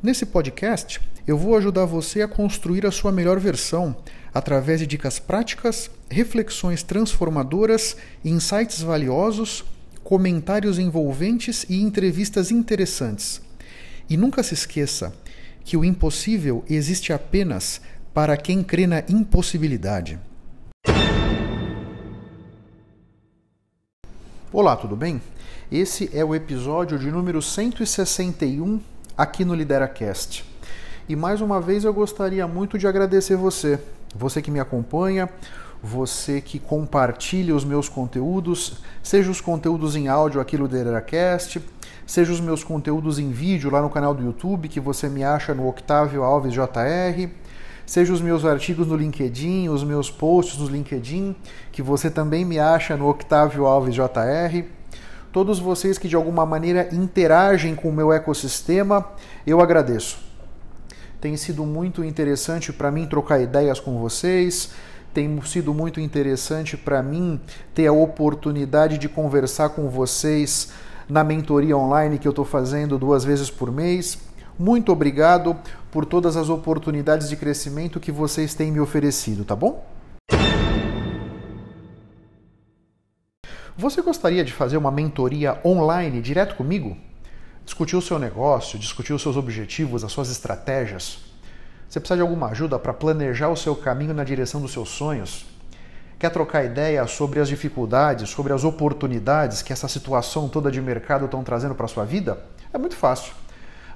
[0.00, 3.96] Nesse podcast, eu vou ajudar você a construir a sua melhor versão
[4.32, 9.64] através de dicas práticas, reflexões transformadoras, insights valiosos,
[10.04, 13.42] comentários envolventes e entrevistas interessantes.
[14.08, 15.12] E nunca se esqueça
[15.64, 17.80] que o impossível existe apenas
[18.14, 20.16] para quem crê na impossibilidade.
[24.52, 25.20] Olá, tudo bem?
[25.72, 28.80] Esse é o episódio de número 161
[29.18, 30.44] aqui no LideraCast.
[31.08, 33.80] E mais uma vez eu gostaria muito de agradecer você,
[34.14, 35.28] você que me acompanha,
[35.82, 41.60] você que compartilha os meus conteúdos, seja os conteúdos em áudio aqui no LideraCast,
[42.06, 45.52] seja os meus conteúdos em vídeo lá no canal do YouTube, que você me acha
[45.52, 47.28] no Octávio Alves JR,
[47.84, 51.34] seja os meus artigos no LinkedIn, os meus posts no LinkedIn,
[51.72, 54.77] que você também me acha no Octávio Alves JR
[55.32, 59.06] todos vocês que de alguma maneira interagem com o meu ecossistema,
[59.46, 60.18] eu agradeço.
[61.20, 64.70] Tem sido muito interessante para mim trocar ideias com vocês,
[65.12, 67.40] tem sido muito interessante para mim
[67.74, 70.70] ter a oportunidade de conversar com vocês
[71.08, 74.18] na mentoria online que eu estou fazendo duas vezes por mês.
[74.58, 75.56] Muito obrigado
[75.90, 79.97] por todas as oportunidades de crescimento que vocês têm me oferecido, tá bom?
[83.80, 86.96] Você gostaria de fazer uma mentoria online direto comigo?
[87.64, 91.18] Discutir o seu negócio, discutir os seus objetivos, as suas estratégias?
[91.88, 95.46] Você precisa de alguma ajuda para planejar o seu caminho na direção dos seus sonhos?
[96.18, 101.26] Quer trocar ideia sobre as dificuldades, sobre as oportunidades que essa situação toda de mercado
[101.26, 102.36] estão trazendo para a sua vida?
[102.72, 103.32] É muito fácil.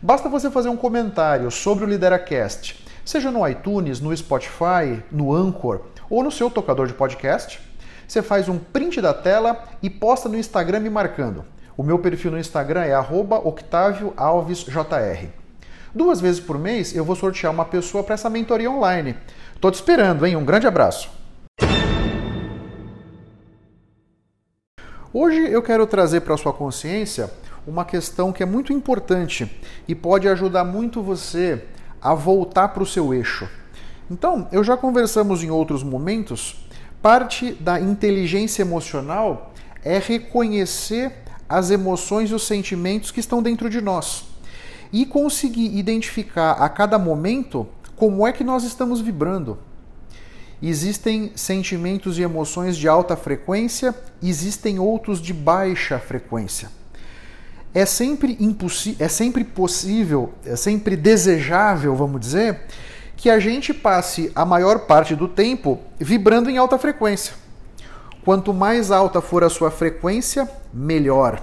[0.00, 5.80] Basta você fazer um comentário sobre o LideraCast, seja no iTunes, no Spotify, no Anchor
[6.08, 7.71] ou no seu tocador de podcast
[8.12, 11.46] você faz um print da tela e posta no Instagram me marcando.
[11.74, 15.30] O meu perfil no Instagram é @octavioalvesjr.
[15.94, 19.16] Duas vezes por mês eu vou sortear uma pessoa para essa mentoria online.
[19.62, 20.36] Tô te esperando, hein?
[20.36, 21.08] Um grande abraço.
[25.10, 27.30] Hoje eu quero trazer para sua consciência
[27.66, 29.50] uma questão que é muito importante
[29.88, 31.64] e pode ajudar muito você
[31.98, 33.48] a voltar para o seu eixo.
[34.10, 36.61] Então, eu já conversamos em outros momentos
[37.02, 39.52] Parte da inteligência emocional
[39.84, 41.12] é reconhecer
[41.48, 44.24] as emoções e os sentimentos que estão dentro de nós
[44.92, 49.58] e conseguir identificar a cada momento como é que nós estamos vibrando.
[50.62, 53.92] Existem sentimentos e emoções de alta frequência,
[54.22, 56.70] existem outros de baixa frequência.
[57.74, 58.38] É sempre,
[59.00, 62.60] é sempre possível, é sempre desejável, vamos dizer,
[63.22, 67.34] que a gente passe a maior parte do tempo vibrando em alta frequência.
[68.24, 71.40] Quanto mais alta for a sua frequência, melhor.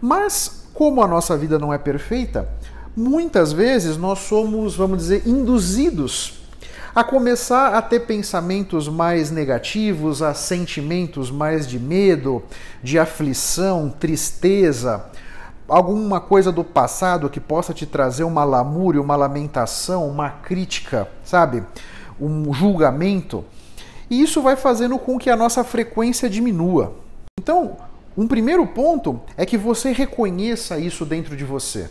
[0.00, 2.48] Mas, como a nossa vida não é perfeita,
[2.96, 6.40] muitas vezes nós somos, vamos dizer, induzidos
[6.94, 12.42] a começar a ter pensamentos mais negativos, a sentimentos mais de medo,
[12.82, 15.04] de aflição, tristeza,
[15.72, 21.64] alguma coisa do passado que possa te trazer uma lamúria, uma lamentação, uma crítica, sabe?
[22.20, 23.42] Um julgamento.
[24.10, 26.94] E isso vai fazendo com que a nossa frequência diminua.
[27.40, 27.78] Então,
[28.14, 31.88] um primeiro ponto é que você reconheça isso dentro de você.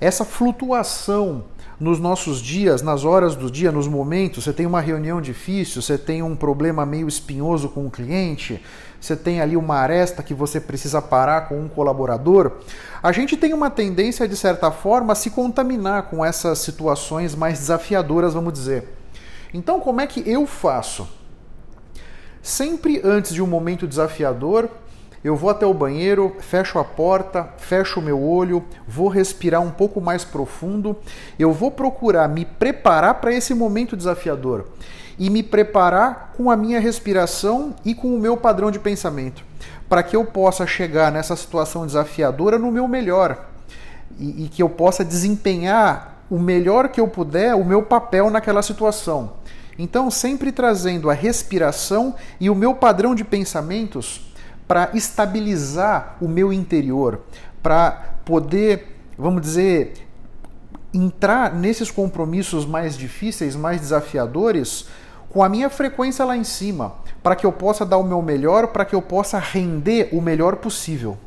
[0.00, 1.42] Essa flutuação
[1.80, 5.96] nos nossos dias, nas horas do dia, nos momentos, você tem uma reunião difícil, você
[5.96, 8.62] tem um problema meio espinhoso com o cliente,
[9.00, 12.58] você tem ali uma aresta que você precisa parar com um colaborador,
[13.02, 17.60] a gente tem uma tendência, de certa forma, a se contaminar com essas situações mais
[17.60, 18.86] desafiadoras, vamos dizer.
[19.54, 21.08] Então, como é que eu faço?
[22.42, 24.68] Sempre antes de um momento desafiador,
[25.22, 29.70] eu vou até o banheiro, fecho a porta, fecho o meu olho, vou respirar um
[29.70, 30.96] pouco mais profundo,
[31.38, 34.68] eu vou procurar me preparar para esse momento desafiador
[35.18, 39.44] e me preparar com a minha respiração e com o meu padrão de pensamento,
[39.90, 43.46] para que eu possa chegar nessa situação desafiadora no meu melhor
[44.18, 48.62] e, e que eu possa desempenhar o melhor que eu puder o meu papel naquela
[48.62, 49.34] situação.
[49.78, 54.29] Então, sempre trazendo a respiração e o meu padrão de pensamentos
[54.70, 57.22] para estabilizar o meu interior,
[57.60, 57.90] para
[58.24, 60.06] poder, vamos dizer,
[60.94, 64.86] entrar nesses compromissos mais difíceis, mais desafiadores,
[65.28, 68.68] com a minha frequência lá em cima, para que eu possa dar o meu melhor,
[68.68, 71.18] para que eu possa render o melhor possível.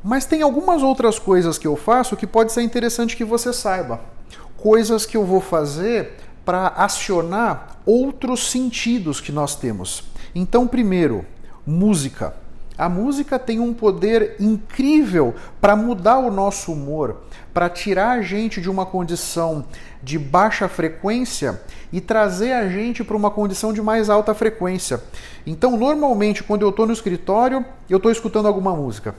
[0.00, 3.98] Mas tem algumas outras coisas que eu faço que pode ser interessante que você saiba.
[4.56, 10.04] Coisas que eu vou fazer para acionar outros sentidos que nós temos.
[10.36, 11.26] Então, primeiro,
[11.66, 12.40] música.
[12.76, 17.22] A música tem um poder incrível para mudar o nosso humor,
[17.52, 19.66] para tirar a gente de uma condição
[20.02, 21.60] de baixa frequência
[21.92, 25.02] e trazer a gente para uma condição de mais alta frequência.
[25.46, 29.14] Então, normalmente, quando eu estou no escritório, eu estou escutando alguma música.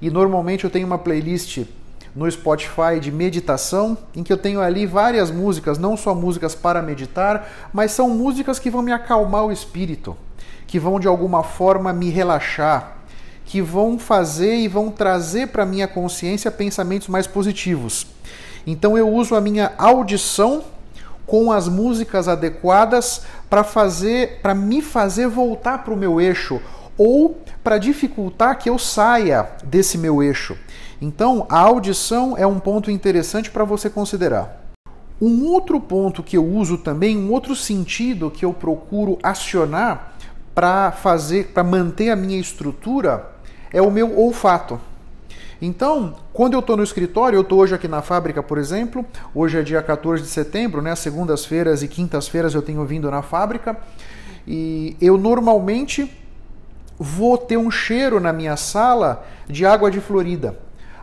[0.00, 1.66] E normalmente eu tenho uma playlist
[2.14, 6.82] no Spotify de meditação, em que eu tenho ali várias músicas, não só músicas para
[6.82, 10.16] meditar, mas são músicas que vão me acalmar o espírito,
[10.70, 12.98] que vão de alguma forma me relaxar,
[13.44, 18.06] que vão fazer e vão trazer para minha consciência pensamentos mais positivos.
[18.64, 20.62] Então eu uso a minha audição
[21.26, 26.60] com as músicas adequadas para fazer, para me fazer voltar para o meu eixo
[26.96, 30.56] ou para dificultar que eu saia desse meu eixo.
[31.02, 34.72] Então, a audição é um ponto interessante para você considerar.
[35.20, 40.09] Um outro ponto que eu uso também, um outro sentido que eu procuro acionar
[40.60, 43.30] para fazer, para manter a minha estrutura,
[43.72, 44.78] é o meu olfato.
[45.62, 49.02] Então, quando eu estou no escritório, eu estou hoje aqui na fábrica, por exemplo,
[49.34, 50.94] hoje é dia 14 de setembro, né?
[50.94, 53.74] Segundas-feiras e quintas-feiras eu tenho vindo na fábrica,
[54.46, 56.14] e eu normalmente
[56.98, 60.58] vou ter um cheiro na minha sala de água de Florida.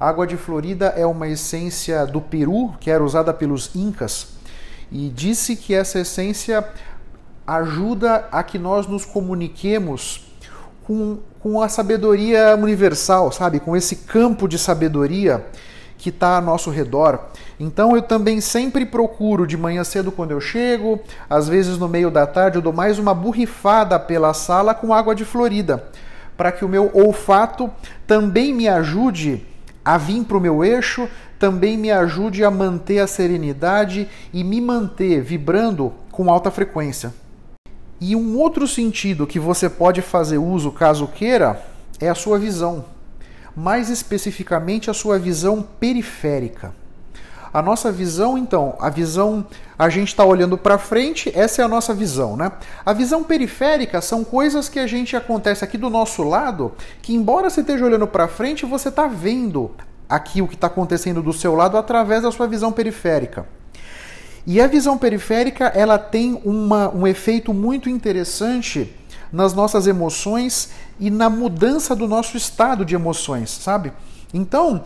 [0.00, 4.28] Água de Florida é uma essência do Peru, que era usada pelos Incas,
[4.90, 6.66] e disse que essa essência
[7.46, 10.26] ajuda a que nós nos comuniquemos
[10.84, 13.60] com, com a sabedoria universal, sabe?
[13.60, 15.44] Com esse campo de sabedoria
[16.02, 17.20] que está ao nosso redor.
[17.60, 21.00] Então eu também sempre procuro de manhã cedo quando eu chego,
[21.30, 25.14] às vezes no meio da tarde eu dou mais uma borrifada pela sala com água
[25.14, 25.84] de Florida,
[26.36, 27.70] para que o meu olfato
[28.04, 29.46] também me ajude
[29.84, 31.08] a vir para o meu eixo,
[31.38, 37.12] também me ajude a manter a serenidade e me manter vibrando com alta frequência.
[38.04, 41.64] E um outro sentido que você pode fazer uso caso queira
[42.00, 42.84] é a sua visão,
[43.54, 46.74] mais especificamente a sua visão periférica.
[47.54, 49.46] A nossa visão, então, a visão,
[49.78, 52.50] a gente está olhando para frente, essa é a nossa visão, né?
[52.84, 57.48] A visão periférica são coisas que a gente acontece aqui do nosso lado, que embora
[57.48, 59.70] você esteja olhando para frente, você está vendo
[60.08, 63.46] aqui o que está acontecendo do seu lado através da sua visão periférica.
[64.46, 68.92] E a visão periférica ela tem uma, um efeito muito interessante
[69.32, 73.92] nas nossas emoções e na mudança do nosso estado de emoções, sabe?
[74.34, 74.82] Então,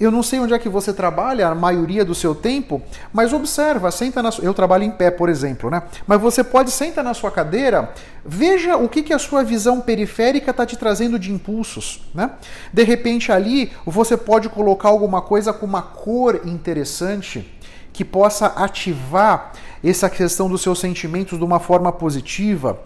[0.00, 2.82] eu não sei onde é que você trabalha a maioria do seu tempo,
[3.12, 5.82] mas observa, senta na eu trabalho em pé, por exemplo, né?
[6.06, 7.92] Mas você pode sentar na sua cadeira,
[8.24, 12.30] veja o que, que a sua visão periférica está te trazendo de impulsos, né?
[12.72, 17.48] De repente ali você pode colocar alguma coisa com uma cor interessante
[17.92, 19.52] que possa ativar
[19.84, 22.78] essa questão dos seus sentimentos de uma forma positiva.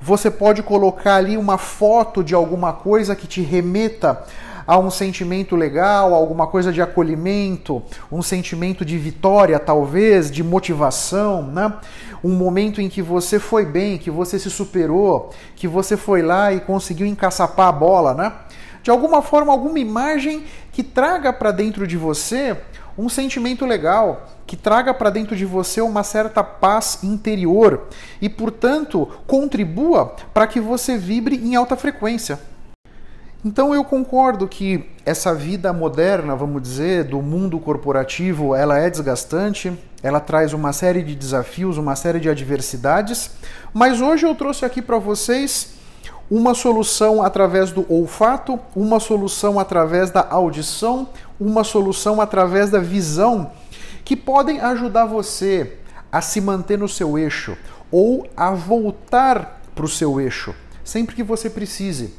[0.00, 4.24] Você pode colocar ali uma foto de alguma coisa que te remeta
[4.66, 11.42] a um sentimento legal, alguma coisa de acolhimento, um sentimento de vitória, talvez, de motivação,
[11.42, 11.72] né?
[12.22, 16.52] Um momento em que você foi bem, que você se superou, que você foi lá
[16.52, 18.32] e conseguiu encaçapar a bola, né?
[18.82, 22.56] De alguma forma, alguma imagem que traga para dentro de você
[22.98, 27.86] um sentimento legal, que traga para dentro de você uma certa paz interior
[28.20, 32.40] e, portanto, contribua para que você vibre em alta frequência.
[33.44, 39.72] Então eu concordo que essa vida moderna, vamos dizer, do mundo corporativo, ela é desgastante,
[40.02, 43.30] ela traz uma série de desafios, uma série de adversidades,
[43.72, 45.77] mas hoje eu trouxe aqui para vocês
[46.30, 51.08] uma solução através do olfato, uma solução através da audição,
[51.40, 53.50] uma solução através da visão,
[54.04, 55.74] que podem ajudar você
[56.12, 57.56] a se manter no seu eixo
[57.90, 60.54] ou a voltar para o seu eixo,
[60.84, 62.14] sempre que você precise.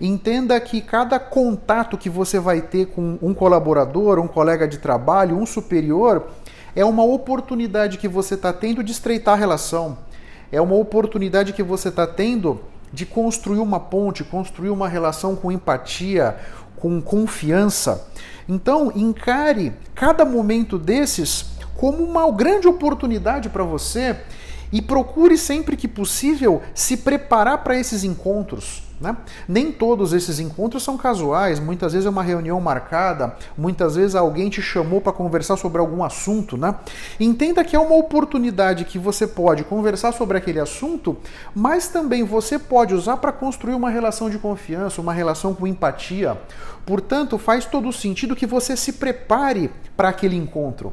[0.00, 5.38] Entenda que cada contato que você vai ter com um colaborador, um colega de trabalho,
[5.38, 6.28] um superior,
[6.74, 9.98] é uma oportunidade que você está tendo de estreitar a relação.
[10.50, 12.60] É uma oportunidade que você está tendo
[12.92, 16.36] de construir uma ponte, construir uma relação com empatia,
[16.76, 18.08] com confiança.
[18.48, 24.16] Então, encare cada momento desses como uma grande oportunidade para você
[24.70, 28.82] e procure sempre que possível se preparar para esses encontros.
[29.02, 29.16] Né?
[29.48, 34.48] Nem todos esses encontros são casuais, muitas vezes é uma reunião marcada, muitas vezes alguém
[34.48, 36.56] te chamou para conversar sobre algum assunto.
[36.56, 36.74] Né?
[37.18, 41.16] Entenda que é uma oportunidade que você pode conversar sobre aquele assunto,
[41.54, 46.38] mas também você pode usar para construir uma relação de confiança, uma relação com empatia.
[46.86, 50.92] Portanto, faz todo sentido que você se prepare para aquele encontro.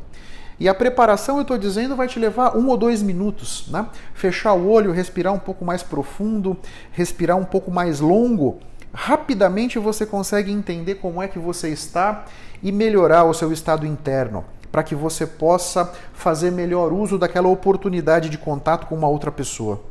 [0.60, 3.68] E a preparação, eu estou dizendo, vai te levar um ou dois minutos.
[3.70, 3.86] Né?
[4.14, 6.58] Fechar o olho, respirar um pouco mais profundo,
[6.92, 8.60] respirar um pouco mais longo.
[8.94, 12.26] Rapidamente você consegue entender como é que você está
[12.62, 18.30] e melhorar o seu estado interno, para que você possa fazer melhor uso daquela oportunidade
[18.30, 19.82] de contato com uma outra pessoa.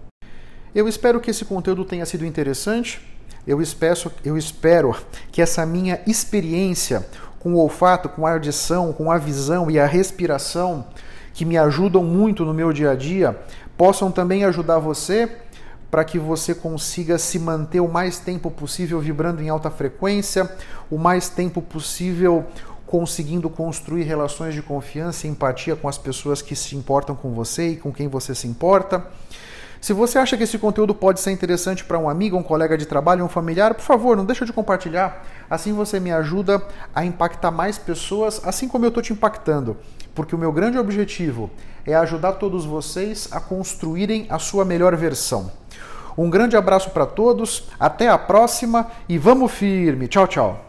[0.75, 3.01] Eu espero que esse conteúdo tenha sido interessante.
[3.47, 4.95] Eu espero, eu espero
[5.33, 7.07] que essa minha experiência
[7.40, 10.87] com o olfato, com a audição, com a visão e a respiração,
[11.33, 13.38] que me ajudam muito no meu dia a dia,
[13.76, 15.30] possam também ajudar você
[15.90, 20.50] para que você consiga se manter o mais tempo possível vibrando em alta frequência,
[20.90, 22.45] o mais tempo possível
[22.87, 27.71] conseguindo construir relações de confiança e empatia com as pessoas que se importam com você
[27.71, 29.07] e com quem você se importa.
[29.81, 32.85] Se você acha que esse conteúdo pode ser interessante para um amigo, um colega de
[32.85, 35.25] trabalho, um familiar, por favor, não deixa de compartilhar.
[35.49, 36.63] Assim você me ajuda
[36.95, 39.77] a impactar mais pessoas, assim como eu estou te impactando.
[40.15, 41.49] Porque o meu grande objetivo
[41.87, 45.51] é ajudar todos vocês a construírem a sua melhor versão.
[46.17, 50.09] Um grande abraço para todos, até a próxima e vamos firme.
[50.09, 50.68] Tchau, tchau.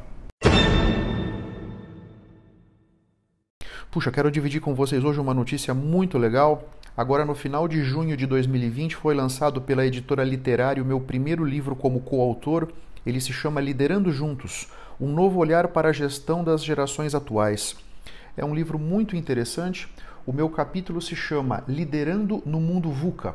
[3.91, 6.69] Puxa, quero dividir com vocês hoje uma notícia muito legal.
[6.95, 11.75] Agora, no final de junho de 2020, foi lançado pela editora Literário meu primeiro livro
[11.75, 12.67] como coautor.
[13.03, 14.67] Ele se chama Liderando Juntos
[15.01, 17.75] Um Novo Olhar para a Gestão das Gerações Atuais.
[18.37, 19.87] É um livro muito interessante.
[20.23, 23.33] O meu capítulo se chama Liderando no Mundo VUCA.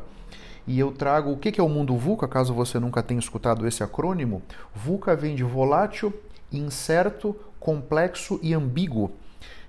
[0.69, 3.83] E eu trago o que é o mundo VUCA, caso você nunca tenha escutado esse
[3.83, 4.41] acrônimo.
[4.73, 6.15] VUCA vem de volátil,
[6.53, 9.11] incerto, complexo e ambíguo.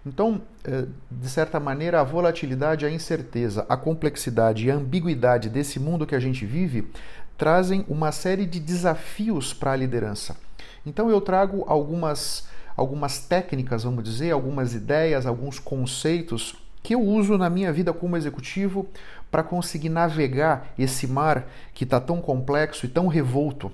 [0.05, 5.79] Então, eh, de certa maneira, a volatilidade, a incerteza, a complexidade e a ambiguidade desse
[5.79, 6.87] mundo que a gente vive
[7.35, 10.37] trazem uma série de desafios para a liderança.
[10.85, 12.47] Então, eu trago algumas,
[12.77, 18.15] algumas técnicas, vamos dizer, algumas ideias, alguns conceitos que eu uso na minha vida como
[18.15, 18.87] executivo
[19.31, 23.71] para conseguir navegar esse mar que está tão complexo e tão revolto.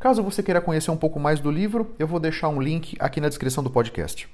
[0.00, 3.20] Caso você queira conhecer um pouco mais do livro, eu vou deixar um link aqui
[3.20, 4.26] na descrição do podcast.